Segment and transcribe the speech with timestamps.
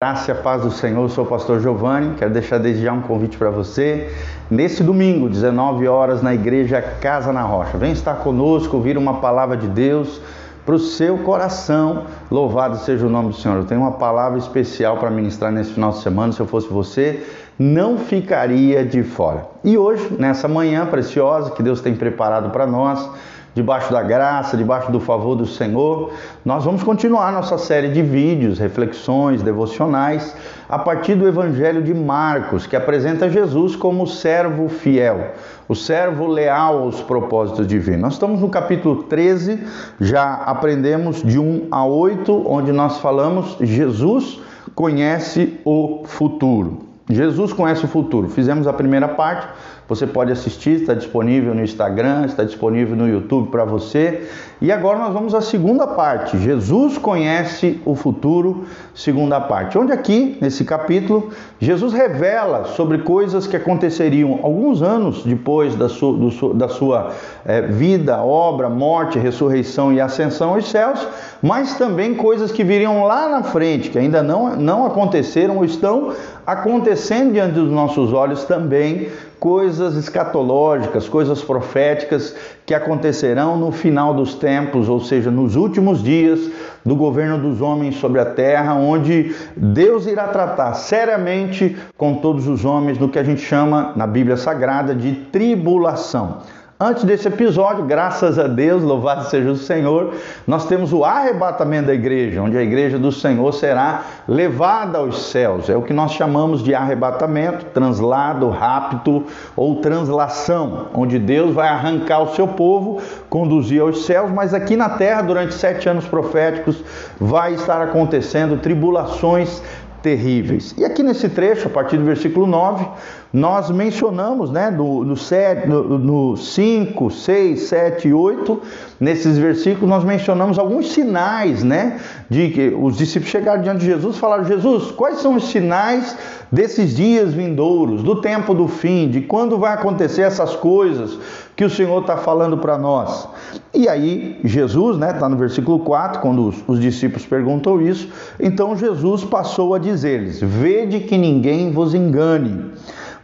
[0.00, 2.92] Graça e a paz do Senhor, eu sou o pastor Giovanni, quero deixar desde já
[2.92, 4.08] um convite para você.
[4.48, 7.76] Nesse domingo, 19 horas, na igreja Casa na Rocha.
[7.76, 10.20] Vem estar conosco, ouvir uma palavra de Deus
[10.64, 12.04] para o seu coração.
[12.30, 13.56] Louvado seja o nome do Senhor.
[13.56, 16.32] Eu tenho uma palavra especial para ministrar nesse final de semana.
[16.32, 17.26] Se eu fosse você,
[17.58, 19.48] não ficaria de fora.
[19.64, 23.10] E hoje, nessa manhã preciosa que Deus tem preparado para nós,
[23.58, 26.12] debaixo da graça, debaixo do favor do Senhor,
[26.44, 30.32] nós vamos continuar nossa série de vídeos, reflexões, devocionais,
[30.68, 35.32] a partir do Evangelho de Marcos, que apresenta Jesus como servo fiel,
[35.68, 38.00] o servo leal aos propósitos divinos.
[38.00, 39.66] Nós estamos no capítulo 13,
[40.00, 44.40] já aprendemos de 1 a 8, onde nós falamos Jesus
[44.72, 46.87] conhece o futuro.
[47.10, 48.28] Jesus conhece o futuro.
[48.28, 49.48] Fizemos a primeira parte,
[49.88, 54.28] você pode assistir, está disponível no Instagram, está disponível no YouTube para você.
[54.60, 56.36] E agora nós vamos à segunda parte.
[56.36, 59.78] Jesus conhece o futuro, segunda parte.
[59.78, 66.12] Onde aqui, nesse capítulo, Jesus revela sobre coisas que aconteceriam alguns anos depois da sua,
[66.12, 67.12] do, da sua
[67.46, 71.06] é, vida, obra, morte, ressurreição e ascensão aos céus,
[71.40, 76.12] mas também coisas que viriam lá na frente, que ainda não, não aconteceram ou estão
[76.48, 84.34] acontecendo diante dos nossos olhos também coisas escatológicas, coisas proféticas que acontecerão no final dos
[84.34, 86.40] tempos, ou seja, nos últimos dias
[86.82, 92.64] do governo dos homens sobre a terra, onde Deus irá tratar seriamente com todos os
[92.64, 96.38] homens no que a gente chama na Bíblia Sagrada de tribulação.
[96.80, 100.14] Antes desse episódio, graças a Deus, louvado seja o Senhor,
[100.46, 105.68] nós temos o arrebatamento da igreja, onde a igreja do Senhor será levada aos céus.
[105.68, 109.24] É o que nós chamamos de arrebatamento, translado, rapto
[109.56, 114.90] ou translação, onde Deus vai arrancar o seu povo, conduzir aos céus, mas aqui na
[114.90, 116.84] terra, durante sete anos proféticos,
[117.18, 119.60] vai estar acontecendo tribulações
[120.02, 120.74] terríveis.
[120.78, 122.86] E aqui nesse trecho, a partir do versículo 9,
[123.32, 128.62] nós mencionamos, né, no, no, 7, no, no 5, 6, 7 e 8,
[129.00, 132.00] nesses versículos, nós mencionamos alguns sinais, né,
[132.30, 136.16] de que os discípulos chegaram diante de Jesus e falaram: Jesus, quais são os sinais
[136.50, 141.18] desses dias vindouros, do tempo do fim, de quando vai acontecer essas coisas
[141.58, 143.28] que o Senhor está falando para nós?
[143.74, 148.08] E aí, Jesus, né, está no versículo 4, quando os, os discípulos perguntam isso,
[148.38, 152.70] então Jesus passou a dizer-lhes: Vede que ninguém vos engane.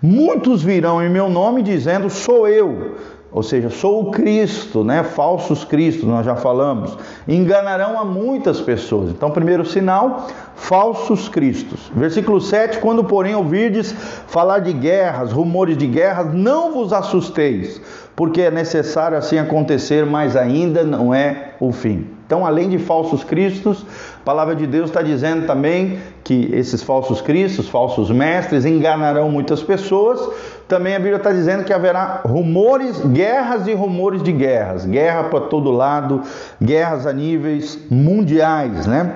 [0.03, 2.97] Muitos virão em meu nome dizendo: Sou eu.
[3.35, 5.03] Ou seja, sou o Cristo, né?
[5.03, 6.97] Falsos Cristos, nós já falamos.
[7.27, 9.11] Enganarão a muitas pessoas.
[9.11, 11.91] Então, primeiro sinal, falsos cristos.
[11.97, 13.93] Versículo 7: Quando, porém, ouvirdes
[14.29, 17.81] falar de guerras, rumores de guerras, não vos assusteis,
[18.15, 22.07] porque é necessário assim acontecer, mas ainda não é o fim.
[22.27, 23.85] Então, além de falsos cristos,
[24.17, 29.63] a palavra de Deus está dizendo também que esses falsos cristos, falsos mestres, enganarão muitas
[29.63, 30.21] pessoas.
[30.67, 35.41] Também a Bíblia está dizendo que haverá rumores, guerras e rumores de guerras, guerra para
[35.43, 36.23] todo lado,
[36.61, 39.13] guerras a níveis mundiais, né?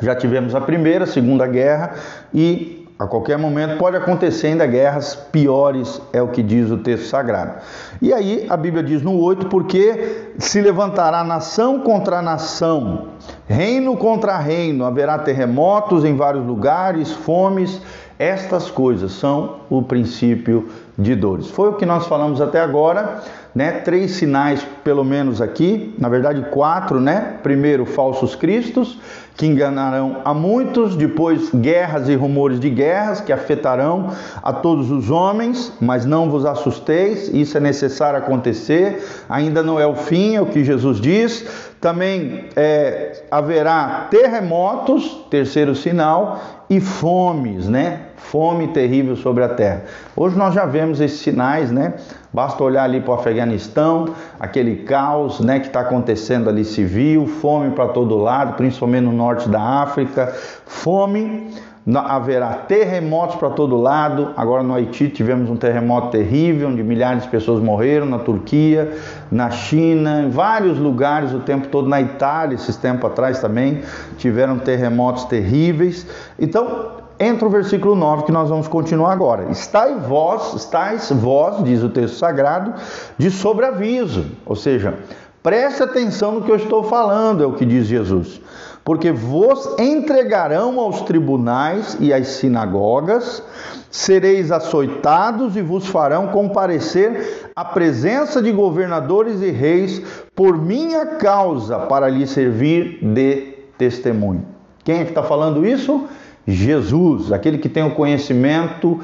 [0.00, 1.92] Já tivemos a primeira, a segunda guerra
[2.34, 7.06] e a qualquer momento pode acontecer ainda guerras piores, é o que diz o texto
[7.06, 7.54] sagrado.
[8.00, 13.08] E aí a Bíblia diz no 8: porque se levantará nação contra nação,
[13.48, 17.80] reino contra reino, haverá terremotos em vários lugares, fomes.
[18.22, 21.50] Estas coisas são o princípio de dores.
[21.50, 23.20] Foi o que nós falamos até agora,
[23.52, 23.72] né?
[23.80, 27.38] Três sinais, pelo menos aqui, na verdade quatro, né?
[27.42, 28.96] Primeiro, falsos cristos
[29.36, 34.10] que enganarão a muitos, depois guerras e rumores de guerras que afetarão
[34.40, 39.86] a todos os homens, mas não vos assusteis, isso é necessário acontecer, ainda não é
[39.86, 41.71] o fim, é o que Jesus diz.
[41.82, 48.02] Também é, haverá terremotos, terceiro sinal, e fomes, né?
[48.16, 49.82] Fome terrível sobre a terra.
[50.16, 51.94] Hoje nós já vemos esses sinais, né?
[52.32, 57.72] Basta olhar ali para o Afeganistão, aquele caos né, que está acontecendo ali civil, fome
[57.72, 60.32] para todo lado, principalmente no norte da África,
[60.64, 61.50] fome,
[61.94, 64.30] haverá terremotos para todo lado.
[64.36, 68.92] Agora no Haiti tivemos um terremoto terrível, onde milhares de pessoas morreram, na Turquia,
[69.32, 73.80] na China, em vários lugares o tempo todo, na Itália, esses tempos atrás também,
[74.18, 76.06] tiveram terremotos terríveis.
[76.38, 79.50] Então, entra o versículo 9 que nós vamos continuar agora.
[79.50, 82.74] Estais vós, estais vós, diz o texto sagrado,
[83.16, 84.98] de sobreaviso, ou seja,
[85.42, 88.40] preste atenção no que eu estou falando, é o que diz Jesus.
[88.84, 93.42] Porque vos entregarão aos tribunais e às sinagogas,
[93.90, 100.02] sereis açoitados e vos farão comparecer à presença de governadores e reis
[100.34, 104.46] por minha causa, para lhe servir de testemunho.
[104.84, 106.08] Quem é que está falando isso?
[106.46, 109.00] Jesus, aquele que tem o conhecimento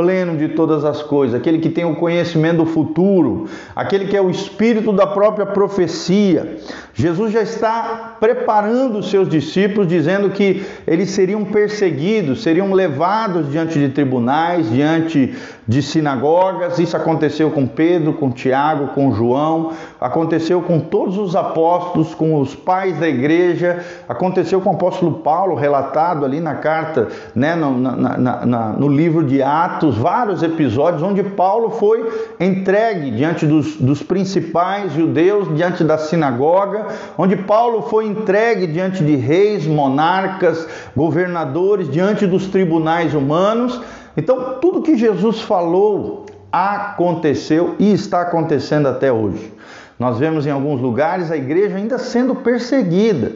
[0.00, 3.44] pleno de todas as coisas, aquele que tem o conhecimento do futuro,
[3.76, 6.56] aquele que é o espírito da própria profecia.
[6.94, 13.78] Jesus já está preparando os seus discípulos, dizendo que eles seriam perseguidos, seriam levados diante
[13.78, 15.34] de tribunais, diante
[15.66, 16.78] de sinagogas.
[16.78, 22.56] Isso aconteceu com Pedro, com Tiago, com João, aconteceu com todos os apóstolos, com os
[22.56, 27.96] pais da igreja, aconteceu com o apóstolo Paulo, relatado ali na carta, né, no, na,
[27.96, 32.08] na, na, no livro de Atos, vários episódios onde Paulo foi
[32.38, 39.16] entregue diante dos, dos principais judeus, diante da sinagoga, onde Paulo foi entregue diante de
[39.16, 40.66] reis, monarcas,
[40.96, 43.80] governadores, diante dos tribunais humanos.
[44.16, 49.52] Então, tudo que Jesus falou aconteceu e está acontecendo até hoje.
[50.00, 53.32] Nós vemos em alguns lugares a igreja ainda sendo perseguida,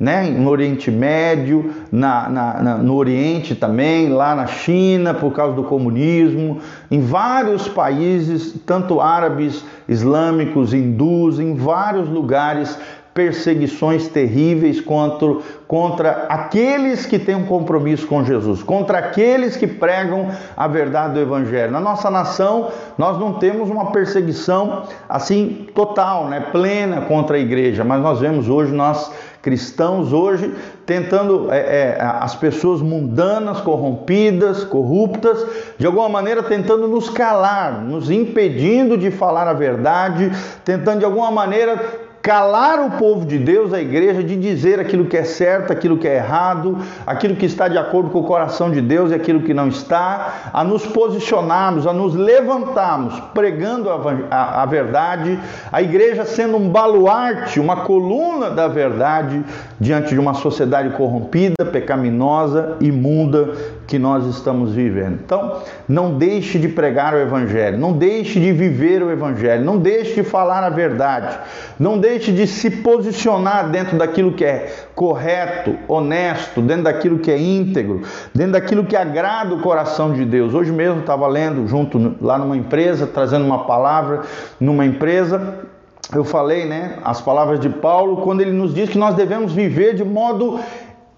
[0.00, 0.22] né?
[0.22, 5.64] no Oriente Médio, na, na, na, no Oriente também, lá na China, por causa do
[5.64, 6.58] comunismo,
[6.90, 12.78] em vários países, tanto árabes, islâmicos, hindus, em vários lugares
[13.16, 20.28] perseguições terríveis contra, contra aqueles que têm um compromisso com Jesus, contra aqueles que pregam
[20.54, 21.72] a verdade do Evangelho.
[21.72, 27.82] Na nossa nação, nós não temos uma perseguição assim total, né, plena contra a igreja,
[27.82, 29.10] mas nós vemos hoje nós
[29.40, 30.52] cristãos hoje
[30.84, 35.46] tentando é, é, as pessoas mundanas, corrompidas, corruptas,
[35.78, 40.32] de alguma maneira tentando nos calar, nos impedindo de falar a verdade,
[40.64, 45.16] tentando de alguma maneira calar o povo de Deus, a igreja, de dizer aquilo que
[45.16, 46.76] é certo, aquilo que é errado,
[47.06, 50.50] aquilo que está de acordo com o coração de Deus e aquilo que não está,
[50.52, 55.38] a nos posicionarmos, a nos levantarmos, pregando a, a, a verdade,
[55.70, 59.44] a igreja sendo um baluarte, uma coluna da verdade
[59.78, 63.52] diante de uma sociedade corrompida, pecaminosa, imunda
[63.86, 65.20] que nós estamos vivendo.
[65.24, 70.14] Então, não deixe de pregar o Evangelho, não deixe de viver o Evangelho, não deixe
[70.14, 71.38] de falar a verdade,
[71.78, 77.38] não deixe de se posicionar dentro daquilo que é correto, honesto, dentro daquilo que é
[77.38, 78.02] íntegro,
[78.34, 80.52] dentro daquilo que agrada o coração de Deus.
[80.52, 84.22] Hoje mesmo estava lendo junto lá numa empresa, trazendo uma palavra
[84.58, 85.66] numa empresa.
[86.14, 89.94] Eu falei, né, as palavras de Paulo, quando ele nos diz que nós devemos viver
[89.94, 90.60] de modo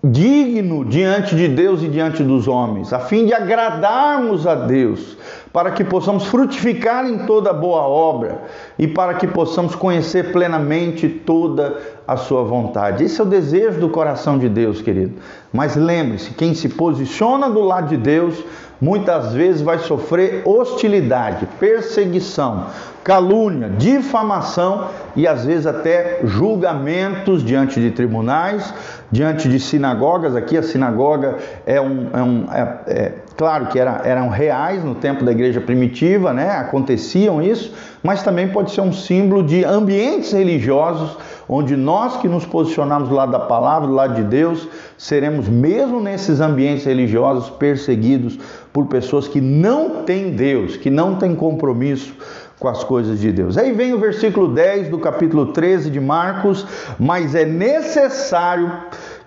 [0.03, 5.17] digno diante de Deus e diante dos homens, a fim de agradarmos a Deus,
[5.53, 8.43] para que possamos frutificar em toda boa obra
[8.79, 11.77] e para que possamos conhecer plenamente toda
[12.08, 13.05] a sua vontade.
[13.05, 15.12] Esse é o desejo do coração de Deus, querido.
[15.52, 18.43] Mas lembre-se, quem se posiciona do lado de Deus,
[18.81, 22.64] muitas vezes vai sofrer hostilidade, perseguição,
[23.05, 28.72] calúnia, difamação e às vezes até julgamentos diante de tribunais,
[29.12, 30.34] diante de sinagogas.
[30.34, 32.06] Aqui a sinagoga é um.
[32.14, 36.50] É um é, é, claro que era, eram reais no tempo da igreja primitiva, né?
[36.52, 37.72] aconteciam isso,
[38.02, 41.16] mas também pode ser um símbolo de ambientes religiosos
[41.49, 46.00] onde nós que nos posicionamos do lado da palavra, do lado de Deus, seremos mesmo
[46.00, 48.39] nesses ambientes religiosos perseguidos
[48.73, 52.15] por pessoas que não têm Deus, que não têm compromisso
[52.59, 53.56] com as coisas de Deus.
[53.56, 56.67] Aí vem o versículo 10 do capítulo 13 de Marcos,
[56.99, 58.71] mas é necessário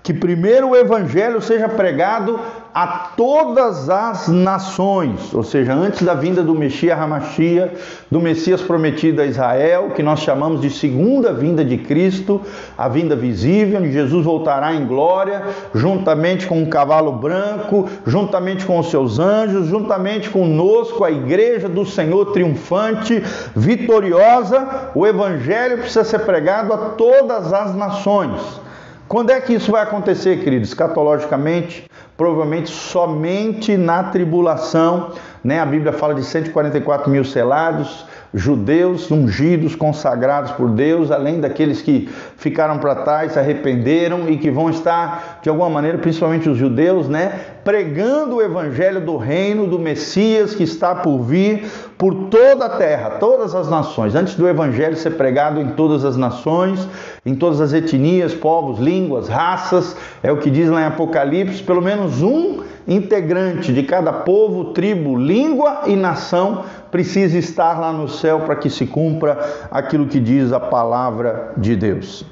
[0.04, 2.40] que primeiro o evangelho seja pregado
[2.74, 7.74] a todas as nações, ou seja, antes da vinda do Messias Hamashia,
[8.10, 12.42] do Messias prometido a Israel, que nós chamamos de segunda vinda de Cristo,
[12.78, 15.44] a vinda visível, onde Jesus voltará em glória,
[15.76, 21.86] juntamente com um cavalo branco, juntamente com os seus anjos, juntamente conosco, a igreja do
[21.86, 23.22] Senhor triunfante,
[23.54, 24.92] vitoriosa.
[24.96, 28.61] O evangelho precisa ser pregado a todas as nações.
[29.12, 30.70] Quando é que isso vai acontecer, queridos?
[30.70, 35.12] Escatologicamente, provavelmente somente na tribulação.
[35.44, 35.60] Né?
[35.60, 42.08] A Bíblia fala de 144 mil selados, judeus ungidos, consagrados por Deus, além daqueles que
[42.38, 47.10] ficaram para trás, se arrependeram e que vão estar, de alguma maneira, principalmente os judeus,
[47.10, 47.34] né,
[47.64, 51.66] pregando o evangelho do reino do Messias que está por vir
[51.98, 54.16] por toda a terra, todas as nações.
[54.16, 56.88] Antes do evangelho ser pregado em todas as nações,
[57.26, 61.82] em todas as etnias, povos, línguas, raças, é o que diz lá em Apocalipse, pelo
[61.82, 68.42] menos um integrante de cada povo, tribo, língua e nação precisa estar lá no céu
[68.42, 72.26] para que se cumpra aquilo que diz a palavra de Deus.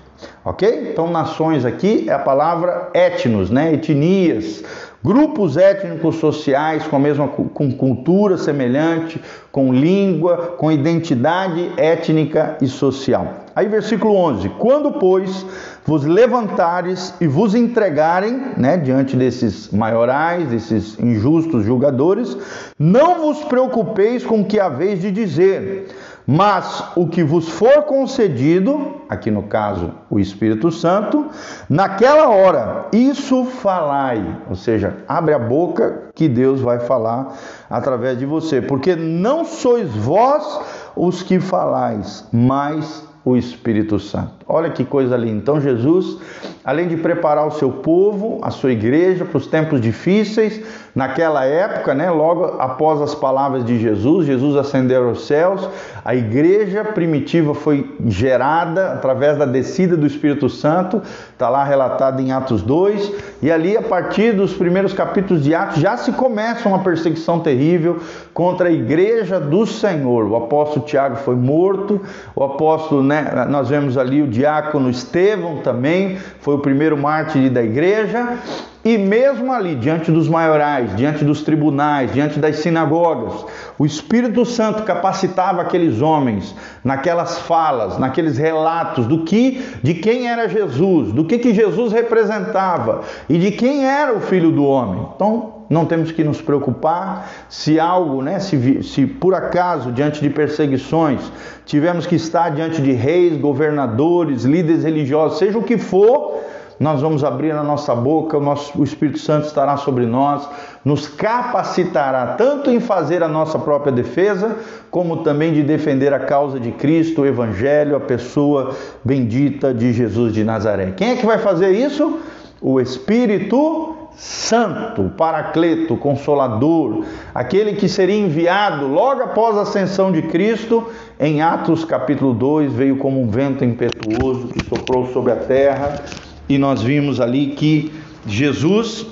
[0.43, 0.89] Ok?
[0.91, 3.73] Então, nações aqui é a palavra etnos, né?
[3.73, 4.63] etnias,
[5.03, 12.67] grupos étnicos sociais com a mesma com cultura semelhante, com língua, com identidade étnica e
[12.67, 13.45] social.
[13.59, 15.45] Aí, versículo 11: Quando, pois,
[15.85, 22.37] vos levantares e vos entregarem, né, diante desses maiorais, desses injustos julgadores,
[22.79, 25.89] não vos preocupeis com o que haveis de dizer,
[26.25, 31.25] mas o que vos for concedido, aqui no caso o Espírito Santo,
[31.69, 37.35] naquela hora, isso falai, ou seja, abre a boca que Deus vai falar
[37.69, 40.61] através de você, porque não sois vós
[40.95, 44.38] os que falais, mas o Espírito Santo.
[44.51, 45.37] Olha que coisa linda.
[45.37, 46.17] Então, Jesus,
[46.65, 50.59] além de preparar o seu povo, a sua igreja para os tempos difíceis,
[50.95, 55.69] naquela época, né, logo após as palavras de Jesus, Jesus ascendeu aos céus,
[56.03, 61.01] a igreja primitiva foi gerada através da descida do Espírito Santo,
[61.31, 63.13] está lá relatado em Atos 2,
[63.43, 67.99] e ali a partir dos primeiros capítulos de Atos já se começa uma perseguição terrível
[68.33, 70.25] contra a igreja do Senhor.
[70.25, 72.01] O apóstolo Tiago foi morto,
[72.35, 77.61] o apóstolo, né, nós vemos ali o diácono Estevão também, foi o primeiro mártir da
[77.61, 78.37] igreja,
[78.85, 83.45] e mesmo ali, diante dos maiorais, diante dos tribunais, diante das sinagogas,
[83.77, 90.47] o Espírito Santo capacitava aqueles homens naquelas falas, naqueles relatos do que, de quem era
[90.47, 95.05] Jesus, do que, que Jesus representava e de quem era o Filho do Homem.
[95.13, 100.29] Então, não temos que nos preocupar se algo, né, se, se por acaso, diante de
[100.29, 101.21] perseguições,
[101.65, 106.39] tivemos que estar diante de reis, governadores, líderes religiosos, seja o que for,
[106.79, 110.47] nós vamos abrir a nossa boca, o, nosso, o Espírito Santo estará sobre nós,
[110.83, 114.55] nos capacitará tanto em fazer a nossa própria defesa,
[114.89, 118.73] como também de defender a causa de Cristo, o Evangelho, a pessoa
[119.03, 120.93] bendita de Jesus de Nazaré.
[120.95, 122.17] Quem é que vai fazer isso?
[122.61, 130.89] O Espírito Santo, Paracleto, Consolador, aquele que seria enviado logo após a ascensão de Cristo,
[131.17, 136.03] em Atos capítulo 2, veio como um vento impetuoso que soprou sobre a terra
[136.49, 137.93] e nós vimos ali que
[138.25, 139.07] Jesus,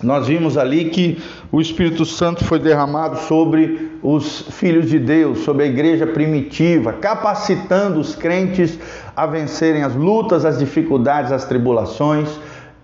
[0.00, 1.20] nós vimos ali que
[1.50, 7.98] o Espírito Santo foi derramado sobre os filhos de Deus, sobre a igreja primitiva, capacitando
[7.98, 8.78] os crentes
[9.16, 12.28] a vencerem as lutas, as dificuldades, as tribulações.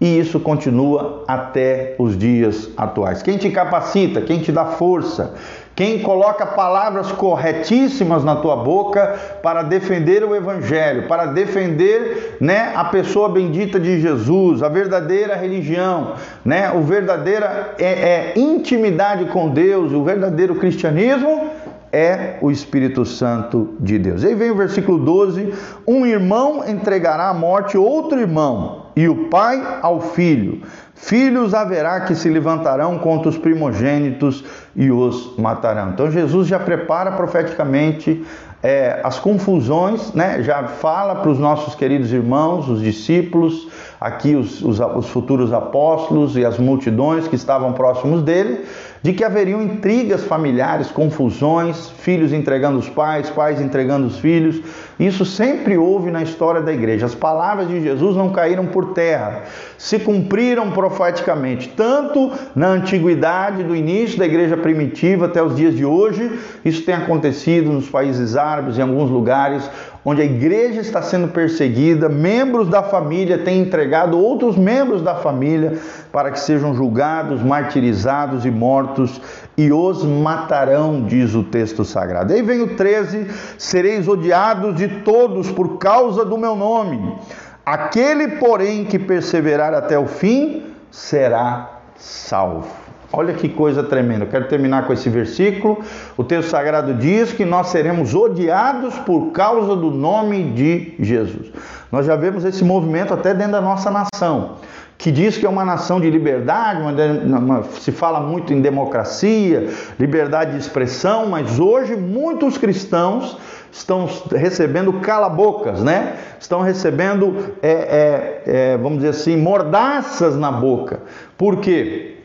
[0.00, 3.22] E isso continua até os dias atuais.
[3.22, 5.34] Quem te capacita, quem te dá força,
[5.76, 12.84] quem coloca palavras corretíssimas na tua boca para defender o evangelho, para defender, né, a
[12.84, 19.92] pessoa bendita de Jesus, a verdadeira religião, né, o verdadeira é, é intimidade com Deus,
[19.92, 21.50] o verdadeiro cristianismo
[21.92, 24.24] é o Espírito Santo de Deus.
[24.24, 25.52] Aí vem o versículo 12:
[25.86, 30.62] um irmão entregará à morte outro irmão, e o pai ao filho.
[30.94, 34.42] Filhos haverá que se levantarão contra os primogênitos
[34.74, 35.90] e os matarão.
[35.90, 38.24] Então Jesus já prepara profeticamente
[38.62, 40.42] é, as confusões, né?
[40.42, 43.68] já fala para os nossos queridos irmãos, os discípulos,
[44.00, 48.64] aqui os, os, os futuros apóstolos e as multidões que estavam próximos dele,
[49.02, 54.60] de que haveriam intrigas familiares, confusões, filhos entregando os pais, pais entregando os filhos.
[54.98, 57.04] Isso sempre houve na história da igreja.
[57.04, 59.42] As palavras de Jesus não caíram por terra,
[59.76, 65.84] se cumpriram profeticamente, tanto na antiguidade, do início da igreja primitiva até os dias de
[65.84, 66.38] hoje.
[66.64, 69.68] Isso tem acontecido nos países árabes, em alguns lugares
[70.08, 75.80] onde a igreja está sendo perseguida, membros da família têm entregado outros membros da família
[76.12, 79.20] para que sejam julgados, martirizados e mortos,
[79.58, 82.32] e os matarão, diz o texto sagrado.
[82.32, 83.26] Aí vem o 13:
[83.58, 87.18] sereis odiados de todos por causa do meu nome.
[87.64, 92.85] Aquele, porém, que perseverar até o fim, será salvo.
[93.12, 94.24] Olha que coisa tremenda.
[94.24, 95.78] Eu quero terminar com esse versículo.
[96.16, 101.52] O texto sagrado diz que nós seremos odiados por causa do nome de Jesus.
[101.90, 104.56] Nós já vemos esse movimento até dentro da nossa nação,
[104.98, 109.68] que diz que é uma nação de liberdade, uma, uma, se fala muito em democracia,
[109.98, 113.38] liberdade de expressão, mas hoje muitos cristãos
[113.70, 116.16] estão recebendo cala-bocas, né?
[116.40, 121.00] Estão recebendo, é, é, é, vamos dizer assim, mordaças na boca.
[121.36, 122.15] Por quê?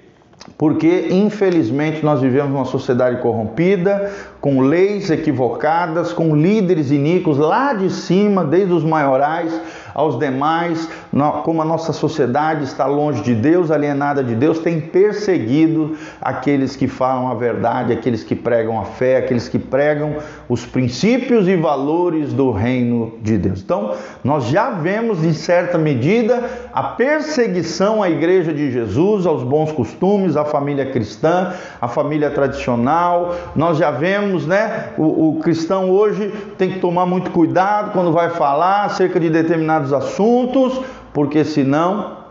[0.58, 7.90] Porque infelizmente nós vivemos uma sociedade corrompida, com leis equivocadas, com líderes iníquos lá de
[7.90, 9.54] cima, desde os maiorais
[9.94, 10.90] aos demais,
[11.44, 16.88] como a nossa sociedade está longe de Deus, alienada de Deus, tem perseguido aqueles que
[16.88, 20.16] falam a verdade, aqueles que pregam a fé, aqueles que pregam
[20.48, 23.62] os princípios e valores do reino de Deus.
[23.62, 23.94] Então,
[24.24, 26.44] nós já vemos, em certa medida,
[26.74, 33.36] a perseguição à igreja de Jesus, aos bons costumes, à família cristã, à família tradicional.
[33.56, 34.90] Nós já vemos, né?
[34.98, 39.30] O, o cristão hoje tem que tomar muito cuidado quando vai falar acerca de
[39.82, 40.82] determinados assuntos,
[41.14, 42.22] porque senão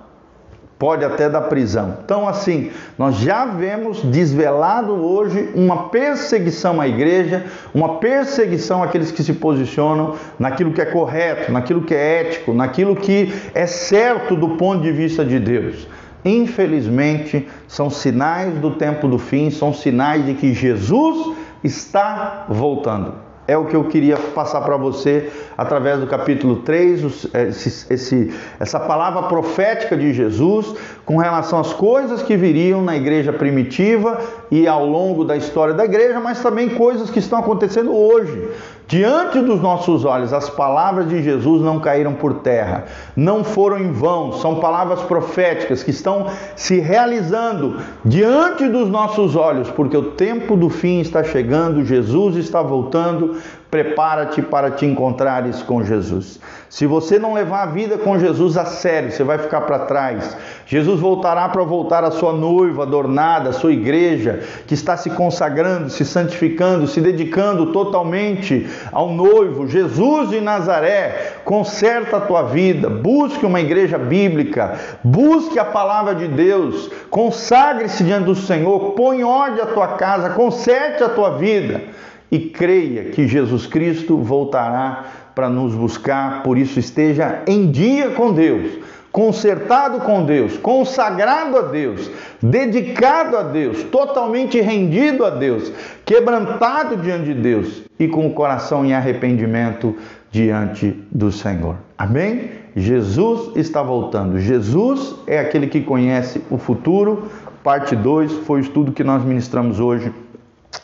[0.78, 1.98] pode até dar prisão.
[2.02, 9.22] Então, assim, nós já vemos desvelado hoje uma perseguição à igreja, uma perseguição àqueles que
[9.22, 14.50] se posicionam naquilo que é correto, naquilo que é ético, naquilo que é certo do
[14.50, 15.86] ponto de vista de Deus.
[16.24, 23.58] Infelizmente, são sinais do tempo do fim, são sinais de que Jesus está voltando é
[23.58, 25.28] o que eu queria passar para você
[25.58, 30.72] através do capítulo 3, esse, esse, essa palavra profética de Jesus
[31.04, 34.20] com relação às coisas que viriam na igreja primitiva
[34.52, 38.50] e ao longo da história da igreja, mas também coisas que estão acontecendo hoje.
[38.90, 43.92] Diante dos nossos olhos, as palavras de Jesus não caíram por terra, não foram em
[43.92, 50.56] vão, são palavras proféticas que estão se realizando diante dos nossos olhos, porque o tempo
[50.56, 53.36] do fim está chegando, Jesus está voltando,
[53.70, 56.40] prepara-te para te encontrares com Jesus.
[56.68, 60.36] Se você não levar a vida com Jesus a sério, você vai ficar para trás.
[60.66, 65.90] Jesus voltará para voltar a sua noiva adornada, a sua igreja, que está se consagrando,
[65.90, 69.66] se santificando, se dedicando totalmente ao noivo.
[69.66, 76.28] Jesus de Nazaré, conserta a tua vida, busque uma igreja bíblica, busque a palavra de
[76.28, 81.80] Deus, consagre-se diante do Senhor, põe ordem à tua casa, conserte a tua vida
[82.30, 88.32] e creia que Jesus Cristo voltará para nos buscar, por isso esteja em dia com
[88.32, 88.78] Deus,
[89.10, 92.10] consertado com Deus, consagrado a Deus,
[92.40, 95.72] dedicado a Deus, totalmente rendido a Deus,
[96.04, 99.96] quebrantado diante de Deus e com o coração em arrependimento
[100.30, 101.76] diante do Senhor.
[101.98, 102.50] Amém?
[102.76, 104.38] Jesus está voltando.
[104.38, 107.28] Jesus é aquele que conhece o futuro.
[107.64, 110.12] Parte 2 foi o estudo que nós ministramos hoje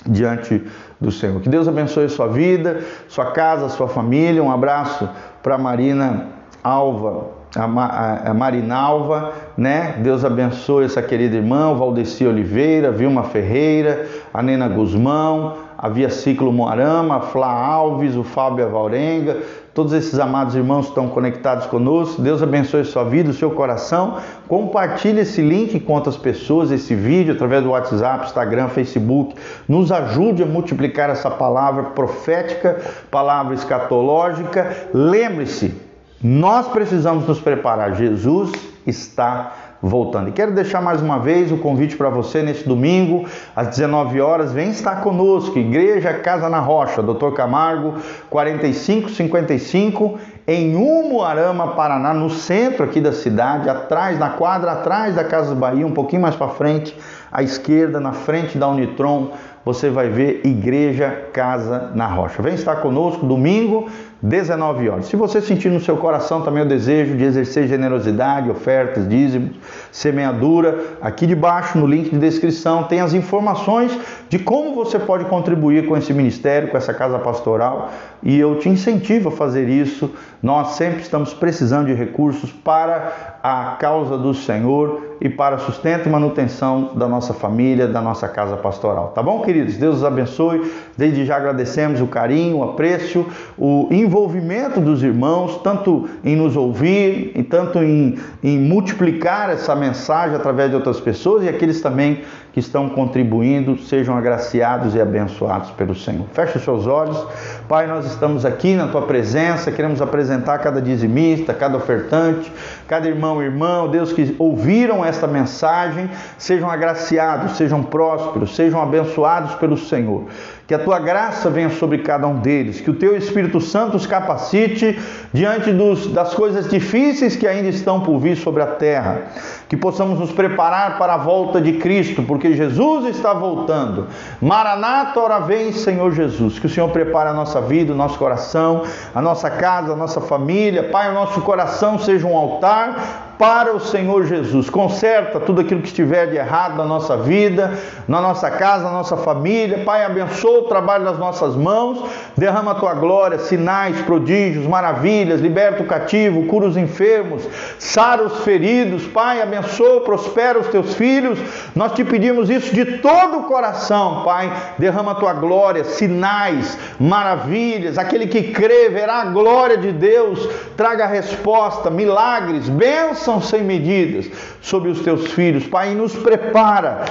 [0.05, 0.63] diante
[1.01, 1.41] do Senhor.
[1.41, 4.43] Que Deus abençoe sua vida, sua casa, sua família.
[4.43, 5.09] Um abraço
[5.43, 6.29] para Marina
[6.63, 9.97] Alva, a, Marinalva, né?
[10.03, 16.53] Deus abençoe essa querida irmã, Valdeci Oliveira, Vilma Ferreira, a Nena Guzmão, a Via Ciclo
[16.53, 19.39] Moarama, Flá Alves, o Fábio Avalrenga,
[19.75, 22.23] todos esses amados irmãos estão conectados conosco.
[22.23, 24.17] Deus abençoe sua vida, o seu coração.
[24.49, 29.35] Compartilhe esse link com outras pessoas, esse vídeo através do WhatsApp, Instagram, Facebook.
[29.69, 34.89] Nos ajude a multiplicar essa palavra profética, palavra escatológica.
[34.95, 35.75] Lembre-se,
[36.23, 37.95] nós precisamos nos preparar.
[37.95, 38.53] Jesus
[38.87, 40.29] está voltando.
[40.29, 44.53] E quero deixar mais uma vez o convite para você neste domingo, às 19 horas,
[44.53, 47.33] vem estar conosco, Igreja Casa na Rocha, Dr.
[47.35, 47.95] Camargo,
[48.31, 55.55] 4555, em Umuarama, Paraná, no centro aqui da cidade, atrás, na quadra atrás da Casa
[55.55, 56.97] Bahia, um pouquinho mais para frente,
[57.31, 59.33] à esquerda, na frente da Unitron,
[59.65, 62.41] você vai ver Igreja Casa na Rocha.
[62.41, 63.89] Vem estar conosco domingo,
[64.27, 65.07] 19 horas.
[65.07, 69.53] Se você sentir no seu coração também o desejo de exercer generosidade, ofertas, dízimos,
[69.93, 73.97] semeadura, aqui debaixo no link de descrição tem as informações
[74.29, 78.69] de como você pode contribuir com esse ministério, com essa casa pastoral, e eu te
[78.69, 80.11] incentivo a fazer isso.
[80.43, 86.11] Nós sempre estamos precisando de recursos para a causa do Senhor e para sustento e
[86.11, 89.13] manutenção da nossa família, da nossa casa pastoral.
[89.15, 89.77] Tá bom, queridos?
[89.77, 90.71] Deus os abençoe.
[90.97, 97.33] Desde já agradecemos o carinho, o apreço, o envolvimento dos irmãos, tanto em nos ouvir,
[97.35, 102.23] e tanto em, em multiplicar essa mensagem através de outras pessoas e aqueles também
[102.57, 106.25] que estão contribuindo sejam agraciados e abençoados pelo Senhor.
[106.33, 107.23] Feche os seus olhos.
[107.69, 112.51] Pai, nós estamos aqui na tua presença, queremos apresentar cada dizimista, cada ofertante,
[112.89, 119.55] cada irmão e irmã, Deus que ouviram esta mensagem, sejam agraciados, sejam prósperos, sejam abençoados
[119.57, 120.25] pelo Senhor.
[120.67, 124.05] Que a tua graça venha sobre cada um deles, que o teu Espírito Santo os
[124.05, 124.99] capacite
[125.33, 129.23] diante dos, das coisas difíceis que ainda estão por vir sobre a terra.
[129.69, 134.09] Que possamos nos preparar para a volta de Cristo, porque Jesus está voltando.
[134.43, 136.59] Maranata, ora vem, Senhor Jesus.
[136.59, 138.83] Que o Senhor prepare a nossa vida, o nosso coração,
[139.15, 140.85] a nossa casa, a nossa família.
[140.85, 144.71] Pai, o nosso coração seja um altar para o Senhor Jesus.
[144.71, 149.17] Conserta tudo aquilo que estiver de errado na nossa vida, na nossa casa, na nossa
[149.17, 149.83] família.
[149.85, 152.03] Pai, abençoa o trabalho das nossas mãos.
[152.37, 155.41] Derrama a tua glória, sinais, prodígios, maravilhas.
[155.41, 157.47] Liberta o cativo, cura os enfermos,
[157.79, 159.07] sara os feridos.
[159.07, 161.39] Pai, abençoa, prospera os teus filhos.
[161.75, 164.51] Nós te pedimos isso de todo o coração, Pai.
[164.79, 167.99] Derrama a tua glória, sinais, maravilhas.
[167.99, 170.49] Aquele que crê verá a glória de Deus.
[170.77, 175.67] Traga resposta, milagres, bênçãos sem medidas sobre os teus filhos.
[175.67, 177.05] Pai, nos prepara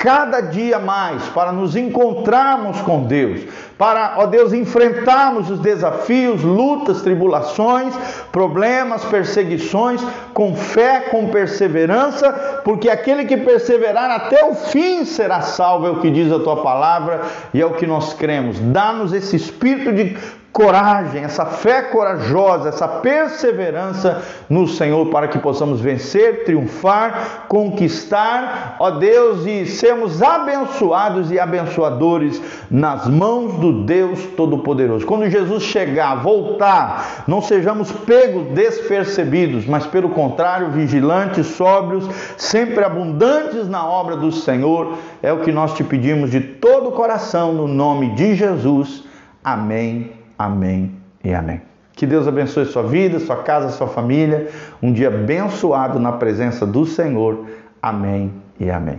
[0.00, 3.42] cada dia mais para nos encontrarmos com Deus,
[3.76, 7.94] para, ó Deus, enfrentarmos os desafios, lutas, tribulações,
[8.32, 10.02] problemas, perseguições,
[10.32, 12.32] com fé, com perseverança,
[12.64, 16.62] porque aquele que perseverar até o fim será salvo, é o que diz a tua
[16.62, 17.20] palavra
[17.52, 18.58] e é o que nós cremos.
[18.58, 20.16] Dá-nos esse espírito de
[20.52, 28.90] coragem, essa fé corajosa, essa perseverança no Senhor para que possamos vencer, triunfar, conquistar, ó
[28.90, 35.06] Deus, e sermos abençoados e abençoadores nas mãos do Deus Todo-Poderoso.
[35.06, 43.68] Quando Jesus chegar, voltar, não sejamos pegos despercebidos, mas pelo contrário, vigilantes, sóbrios, sempre abundantes
[43.68, 44.98] na obra do Senhor.
[45.22, 49.04] É o que nós te pedimos de todo o coração, no nome de Jesus.
[49.44, 51.60] Amém Amém e amém.
[51.92, 54.48] Que Deus abençoe sua vida, sua casa, sua família.
[54.82, 57.44] Um dia abençoado na presença do Senhor.
[57.82, 58.98] Amém e amém.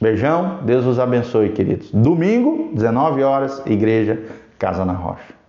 [0.00, 1.90] Beijão, Deus os abençoe, queridos.
[1.90, 4.18] Domingo, 19 horas, Igreja
[4.58, 5.39] Casa na Rocha.